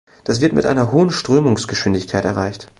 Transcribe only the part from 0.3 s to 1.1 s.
wird mit einer